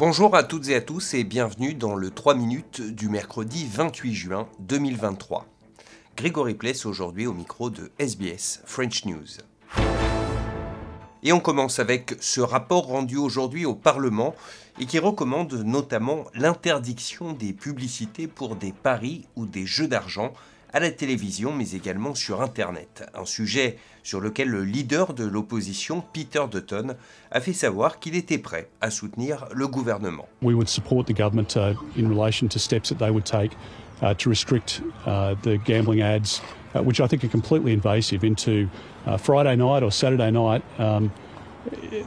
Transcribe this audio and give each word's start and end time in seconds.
Bonjour 0.00 0.34
à 0.34 0.44
toutes 0.44 0.70
et 0.70 0.76
à 0.76 0.80
tous 0.80 1.12
et 1.12 1.24
bienvenue 1.24 1.74
dans 1.74 1.94
le 1.94 2.10
3 2.10 2.34
minutes 2.34 2.80
du 2.80 3.10
mercredi 3.10 3.68
28 3.70 4.14
juin 4.14 4.48
2023. 4.60 5.44
Grégory 6.16 6.54
Pless 6.54 6.86
aujourd'hui 6.86 7.26
au 7.26 7.34
micro 7.34 7.68
de 7.68 7.92
SBS 7.98 8.62
French 8.64 9.04
News. 9.04 9.26
Et 11.22 11.34
on 11.34 11.40
commence 11.40 11.80
avec 11.80 12.14
ce 12.18 12.40
rapport 12.40 12.86
rendu 12.86 13.18
aujourd'hui 13.18 13.66
au 13.66 13.74
Parlement 13.74 14.34
et 14.80 14.86
qui 14.86 14.98
recommande 14.98 15.52
notamment 15.52 16.24
l'interdiction 16.32 17.34
des 17.34 17.52
publicités 17.52 18.26
pour 18.26 18.56
des 18.56 18.72
paris 18.72 19.26
ou 19.36 19.44
des 19.44 19.66
jeux 19.66 19.86
d'argent 19.86 20.32
à 20.72 20.80
la 20.80 20.90
télévision 20.90 21.52
mais 21.52 21.70
également 21.72 22.14
sur 22.14 22.42
Internet. 22.42 23.04
Un 23.14 23.24
sujet 23.24 23.78
sur 24.02 24.20
lequel 24.20 24.48
le 24.48 24.64
leader 24.64 25.14
de 25.14 25.24
l'opposition, 25.24 26.02
Peter 26.12 26.42
Dutton, 26.50 26.94
a 27.30 27.40
fait 27.40 27.52
savoir 27.52 27.98
qu'il 27.98 28.14
était 28.14 28.38
prêt 28.38 28.68
à 28.80 28.90
soutenir 28.90 29.46
le 29.52 29.66
gouvernement. 29.66 30.26
We 30.42 30.54
would 30.54 30.68
support 30.68 31.04
the 31.06 31.16
government 31.16 31.56
uh, 31.56 31.74
in 31.96 32.08
relation 32.08 32.48
to 32.48 32.58
steps 32.58 32.88
that 32.88 32.98
they 32.98 33.10
would 33.10 33.24
take 33.24 33.52
uh, 34.02 34.14
to 34.14 34.30
restrict 34.30 34.82
uh, 35.06 35.34
the 35.42 35.58
gambling 35.58 36.00
ads, 36.00 36.40
uh, 36.74 36.82
which 36.82 37.00
I 37.00 37.06
think 37.06 37.24
are 37.24 37.28
completely 37.28 37.72
invasive 37.72 38.24
into 38.24 38.68
uh, 39.06 39.16
Friday 39.16 39.56
night 39.56 39.82
or 39.82 39.90
Saturday 39.90 40.30
night. 40.30 40.62
Um, 40.78 41.12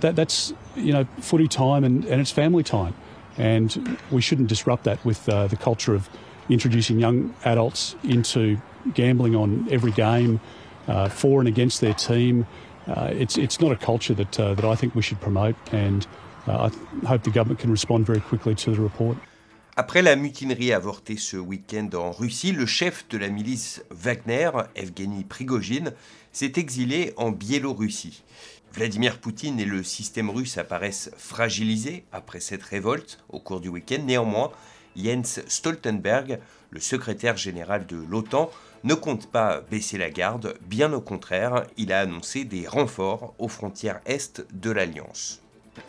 that, 0.00 0.14
that's 0.14 0.52
you 0.76 0.92
know 0.92 1.06
footy 1.20 1.48
time 1.48 1.84
and, 1.84 2.04
and 2.04 2.20
it's 2.20 2.30
family 2.30 2.62
time, 2.62 2.94
and 3.38 3.98
we 4.10 4.20
shouldn't 4.20 4.48
disrupt 4.48 4.84
that 4.84 5.02
with 5.04 5.26
uh, 5.28 5.46
the 5.46 5.56
culture 5.56 5.94
of 5.94 6.08
introducing 6.48 6.98
young 6.98 7.34
adults 7.44 7.96
into 8.04 8.58
gambling 8.94 9.34
on 9.34 9.66
every 9.70 9.92
game 9.92 10.40
uh, 10.88 11.08
for 11.08 11.40
and 11.40 11.48
against 11.48 11.80
their 11.80 11.94
team. 11.94 12.46
Uh, 12.86 13.10
it's, 13.12 13.36
it's 13.36 13.60
not 13.60 13.70
a 13.70 13.76
culture 13.76 14.14
that, 14.14 14.40
uh, 14.40 14.54
that 14.54 14.64
I 14.64 14.74
think 14.74 14.94
we 14.94 15.02
should 15.02 15.20
promote, 15.20 15.56
and 15.72 16.06
uh, 16.46 16.70
I 17.02 17.06
hope 17.06 17.22
the 17.22 17.30
government 17.30 17.60
can 17.60 17.70
respond 17.70 18.06
very 18.06 18.20
quickly 18.20 18.54
to 18.54 18.72
the 18.72 18.80
report. 18.80 19.16
Après 19.76 20.02
la 20.02 20.16
mutinerie 20.16 20.72
avortée 20.72 21.16
ce 21.16 21.36
week-end 21.36 21.90
en 21.94 22.10
Russie, 22.10 22.50
le 22.50 22.66
chef 22.66 23.06
de 23.10 23.18
la 23.18 23.28
milice 23.28 23.84
Wagner, 23.90 24.50
Evgeny 24.74 25.22
Prigogine, 25.22 25.92
s'est 26.32 26.54
exilé 26.56 27.12
en 27.16 27.30
Biélorussie. 27.30 28.24
Vladimir 28.72 29.18
Poutine 29.18 29.60
et 29.60 29.64
le 29.64 29.84
système 29.84 30.30
russe 30.30 30.58
apparaissent 30.58 31.10
fragilisés 31.16 32.04
après 32.10 32.40
cette 32.40 32.64
révolte 32.64 33.18
au 33.28 33.38
cours 33.38 33.60
du 33.60 33.68
week-end. 33.68 34.02
Néanmoins, 34.04 34.50
Jens 34.98 35.40
Stoltenberg, 35.46 36.40
le 36.70 36.80
secrétaire 36.80 37.36
général 37.36 37.86
de 37.86 37.96
l'OTAN, 37.96 38.50
ne 38.84 38.94
compte 38.94 39.30
pas 39.30 39.62
baisser 39.70 39.98
la 39.98 40.10
garde, 40.10 40.54
bien 40.62 40.92
au 40.92 41.00
contraire, 41.00 41.64
il 41.76 41.92
a 41.92 42.00
annoncé 42.00 42.44
des 42.44 42.66
renforts 42.66 43.34
aux 43.38 43.48
frontières 43.48 44.00
est 44.06 44.44
de 44.52 44.70
l'Alliance. 44.70 45.40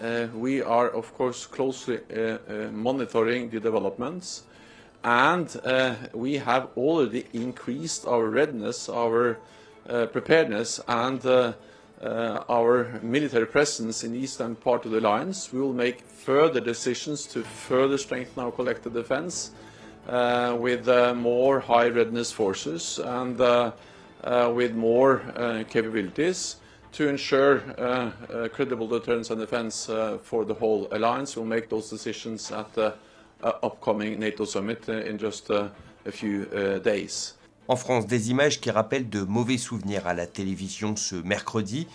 Uh, 0.01 0.27
we 0.35 0.61
are 0.61 0.95
of 0.95 1.11
course 1.13 1.47
closely 1.47 1.99
uh, 2.11 2.38
uh, 2.47 2.71
monitoring 2.71 3.49
the 3.49 3.59
developments. 3.59 4.43
And 5.03 5.47
we 6.13 6.38
have 6.38 6.67
already 6.75 7.25
increased 7.33 8.05
our 8.05 8.29
readiness, 8.29 8.89
our 8.89 9.38
preparedness. 9.88 10.81
And 10.89 11.21
our 12.02 13.00
military 13.02 13.45
presence 13.45 14.03
in 14.03 14.14
the 14.14 14.19
eastern 14.19 14.55
part 14.55 14.86
of 14.86 14.92
the 14.92 15.00
alliance. 15.00 15.52
We 15.52 15.59
will 15.59 15.73
make 15.73 16.02
further 16.02 16.59
decisions 16.59 17.25
to 17.28 17.44
further 17.44 17.97
strengthen 17.97 18.44
our 18.44 18.52
collective 18.52 18.94
defense 18.94 19.52
uh, 20.09 20.58
with 20.59 20.88
uh, 20.88 21.14
more 21.14 21.59
high 21.59 21.88
readiness 21.88 22.31
forces 22.31 23.00
and 23.00 23.39
uh, 23.39 23.72
uh, 24.23 24.52
with 24.53 24.73
more 24.73 25.22
uh, 25.36 25.64
capabilities 25.69 26.56
to 26.91 27.08
ensure 27.08 27.59
credible 28.53 28.88
deterrence 28.88 29.30
and 29.30 29.39
defense 29.39 29.86
for 30.23 30.45
the 30.45 30.53
whole 30.56 30.88
alliance. 30.91 31.35
We'll 31.35 31.46
make 31.46 31.69
those 31.69 31.90
decisions 31.90 32.52
at 32.52 32.73
the 32.73 32.96
upcoming 33.44 34.19
NATO 34.19 34.46
summit 34.46 34.90
in 34.90 35.19
just 35.19 35.52
a 35.52 35.72
few 36.09 36.46
days. 36.84 37.35
En 37.69 37.75
France, 37.75 38.07
des 38.07 38.31
images 38.31 38.59
qui 38.59 38.72
rappellent 38.72 39.12
de 39.12 39.22
mauvais 39.22 39.59
souvenirs 39.59 40.07
à 40.07 40.16
la 40.16 40.25
télévision 40.25 40.96
ce 40.96 41.16
mercredi. 41.16 41.88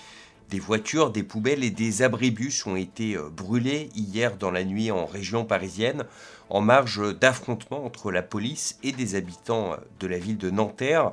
Des 0.48 0.60
voitures, 0.60 1.10
des 1.10 1.24
poubelles 1.24 1.64
et 1.64 1.72
des 1.72 2.02
abribus 2.02 2.64
ont 2.64 2.76
été 2.76 3.16
euh, 3.16 3.28
brûlés 3.28 3.88
hier 3.96 4.36
dans 4.36 4.52
la 4.52 4.62
nuit 4.62 4.92
en 4.92 5.04
région 5.04 5.44
parisienne, 5.44 6.04
en 6.48 6.60
marge 6.60 7.18
d'affrontements 7.18 7.84
entre 7.84 8.12
la 8.12 8.22
police 8.22 8.78
et 8.84 8.92
des 8.92 9.16
habitants 9.16 9.72
euh, 9.72 9.76
de 9.98 10.06
la 10.06 10.18
ville 10.18 10.38
de 10.38 10.48
Nanterre, 10.48 11.10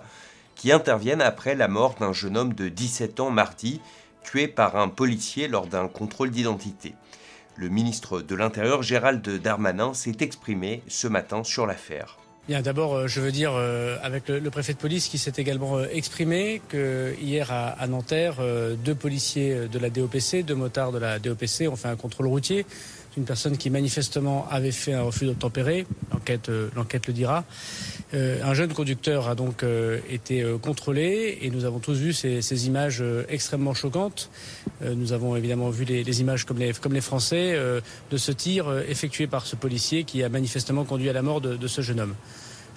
qui 0.54 0.72
interviennent 0.72 1.24
après 1.24 1.56
la 1.56 1.68
mort 1.68 1.96
d'un 2.00 2.14
jeune 2.14 2.38
homme 2.38 2.54
de 2.54 2.70
17 2.70 3.20
ans 3.20 3.32
mardi, 3.32 3.82
tué 4.24 4.48
par 4.48 4.76
un 4.76 4.90
policier 4.90 5.48
lors 5.48 5.66
d'un 5.66 5.88
contrôle 5.88 6.30
d'identité. 6.30 6.94
Le 7.56 7.70
ministre 7.70 8.22
de 8.22 8.36
l'Intérieur, 8.36 8.84
Gérald 8.84 9.28
Darmanin, 9.28 9.96
s'est 9.96 10.18
exprimé 10.20 10.84
ce 10.88 11.08
matin 11.08 11.44
sur 11.44 11.66
l'affaire. 11.66 12.21
D'abord, 12.60 12.96
euh, 12.96 13.08
je 13.08 13.22
veux 13.22 13.32
dire, 13.32 13.54
euh, 13.56 13.96
avec 14.04 14.28
le, 14.28 14.50
préfet 14.50 14.74
de 14.74 14.78
police 14.78 15.08
qui 15.08 15.18
s'est 15.18 15.32
également 15.38 15.78
euh, 15.78 15.86
exprimé, 15.94 16.62
que 16.68 17.16
hier 17.22 17.50
à, 17.50 17.88
Nanterre, 17.88 18.36
deux 18.84 18.96
policiers 18.96 19.68
de 19.72 19.80
la 19.80 19.90
DOPC, 19.90 20.44
deux 20.44 20.56
motards 20.56 20.92
de 20.92 20.98
la 20.98 21.20
DOPC 21.20 21.68
ont 21.70 21.76
fait 21.76 21.88
un 21.88 21.96
contrôle 21.96 22.28
routier 22.28 22.66
d'une 23.16 23.26
personne 23.26 23.58
qui 23.58 23.70
manifestement 23.70 24.48
avait 24.50 24.72
fait 24.72 24.94
un 24.94 25.04
refus 25.04 25.26
d'obtempérer. 25.26 25.86
L'enquête, 26.12 26.52
l'enquête 26.76 27.08
le 27.08 27.14
dira. 27.14 27.44
un 28.14 28.54
jeune 28.54 28.74
conducteur 28.74 29.28
a 29.28 29.36
donc 29.36 29.66
été 30.10 30.46
contrôlé 30.62 31.40
et 31.42 31.50
nous 31.50 31.66
avons 31.66 31.80
tous 31.80 31.98
vu 31.98 32.14
ces, 32.14 32.68
images 32.68 33.04
extrêmement 33.30 33.74
choquantes. 33.74 34.30
nous 34.84 35.14
avons 35.14 35.36
évidemment 35.36 35.70
vu 35.70 35.84
les, 35.86 36.22
images 36.22 36.46
comme 36.46 36.58
les, 36.58 36.74
comme 36.74 36.94
les 36.94 37.02
Français 37.02 37.58
de 38.12 38.18
ce 38.18 38.32
tir 38.32 38.72
effectué 38.88 39.28
par 39.28 39.46
ce 39.46 39.56
policier 39.56 40.04
qui 40.04 40.24
a 40.24 40.30
manifestement 40.30 40.86
conduit 40.86 41.10
à 41.10 41.14
la 41.14 41.22
mort 41.22 41.42
de 41.42 41.68
ce 41.68 41.82
jeune 41.82 42.00
homme. 42.00 42.16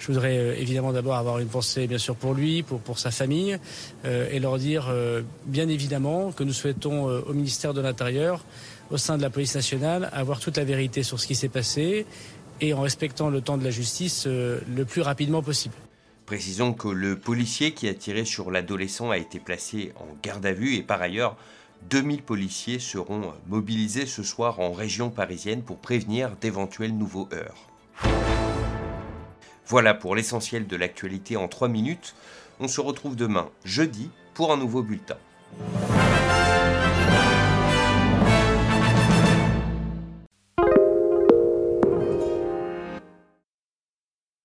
Je 0.05 0.11
voudrais 0.11 0.37
euh, 0.37 0.55
évidemment 0.55 0.93
d'abord 0.93 1.15
avoir 1.15 1.39
une 1.39 1.47
pensée 1.47 1.87
bien 1.87 1.97
sûr 1.97 2.15
pour 2.15 2.35
lui, 2.35 2.61
pour, 2.61 2.79
pour 2.79 2.99
sa 2.99 3.09
famille, 3.09 3.57
euh, 4.05 4.29
et 4.31 4.39
leur 4.39 4.59
dire 4.59 4.85
euh, 4.87 5.23
bien 5.47 5.67
évidemment 5.67 6.31
que 6.31 6.43
nous 6.43 6.53
souhaitons 6.53 7.05
au 7.05 7.33
ministère 7.33 7.73
de 7.73 7.81
l'Intérieur, 7.81 8.45
au 8.91 8.97
sein 8.97 9.17
de 9.17 9.23
la 9.23 9.31
police 9.31 9.55
nationale, 9.55 10.11
avoir 10.13 10.39
toute 10.39 10.57
la 10.57 10.63
vérité 10.63 11.01
sur 11.01 11.19
ce 11.19 11.25
qui 11.25 11.33
s'est 11.33 11.49
passé 11.49 12.05
et 12.61 12.75
en 12.75 12.81
respectant 12.81 13.31
le 13.31 13.41
temps 13.41 13.57
de 13.57 13.63
la 13.63 13.71
justice 13.71 14.27
le 14.27 14.85
plus 14.85 15.01
rapidement 15.01 15.41
possible. 15.41 15.73
Précisons 16.27 16.73
que 16.73 16.87
le 16.87 17.17
policier 17.17 17.73
qui 17.73 17.87
a 17.87 17.95
tiré 17.95 18.25
sur 18.25 18.51
l'adolescent 18.51 19.09
a 19.09 19.17
été 19.17 19.39
placé 19.39 19.91
en 19.95 20.05
garde 20.21 20.45
à 20.45 20.53
vue 20.53 20.75
et 20.75 20.83
par 20.83 21.01
ailleurs, 21.01 21.35
2000 21.89 22.21
policiers 22.21 22.77
seront 22.77 23.33
mobilisés 23.47 24.05
ce 24.05 24.21
soir 24.21 24.59
en 24.59 24.71
région 24.71 25.09
parisienne 25.09 25.63
pour 25.63 25.77
prévenir 25.77 26.35
d'éventuels 26.39 26.95
nouveaux 26.95 27.27
heurts. 27.33 27.74
Voilà 29.67 29.95
pour 29.95 30.15
l'essentiel 30.15 30.67
de 30.67 30.75
l'actualité 30.75 31.37
en 31.37 31.47
3 31.47 31.67
minutes. 31.67 32.13
On 32.59 32.67
se 32.67 32.81
retrouve 32.81 33.15
demain, 33.15 33.49
jeudi, 33.63 34.11
pour 34.33 34.53
un 34.53 34.57
nouveau 34.57 34.83
bulletin. 34.83 35.17